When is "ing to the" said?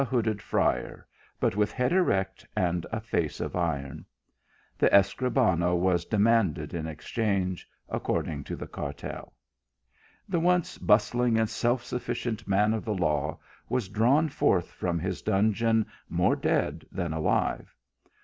8.27-8.65